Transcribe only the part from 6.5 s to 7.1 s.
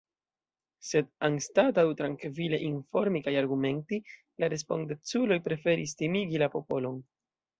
popolon.